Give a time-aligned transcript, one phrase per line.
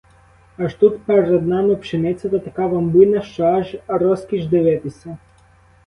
[0.57, 5.17] Аж тут перед нами пшениця, та така вам буйна, що аж розкіш дивитися.